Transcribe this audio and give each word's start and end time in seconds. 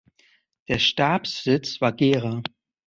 Der 0.67 0.79
Stabssitz 0.79 1.79
war 1.79 1.91
Gera. 1.93 2.41